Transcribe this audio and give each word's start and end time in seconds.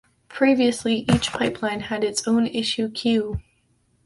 Previously 0.29 1.01
each 1.13 1.31
pipeline 1.31 1.81
had 1.81 2.03
its 2.03 2.27
own 2.27 2.47
issue 2.47 2.89
queue. 2.89 3.39